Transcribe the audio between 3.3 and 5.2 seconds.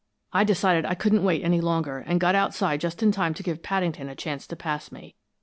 to give Paddington a chance to pass me.